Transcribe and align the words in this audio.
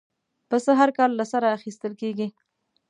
پسه 0.49 0.71
هر 0.79 0.89
کال 0.97 1.11
له 1.19 1.25
سره 1.31 1.47
اخېستل 1.57 1.93
کېږي. 2.01 2.27